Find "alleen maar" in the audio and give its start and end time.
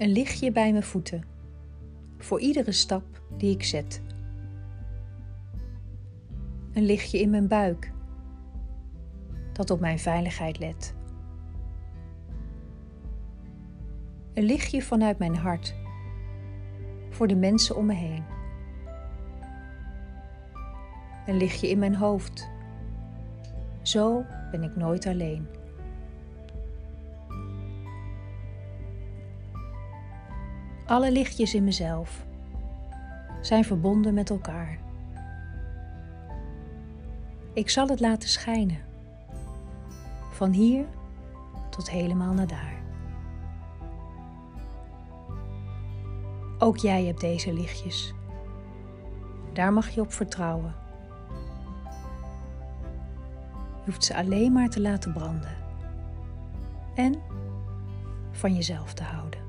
54.16-54.68